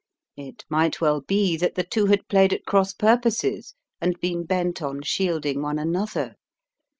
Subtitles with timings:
[0.35, 4.81] It might well be that the two had played at cross purposes and been bent
[4.81, 6.37] on shielding one another.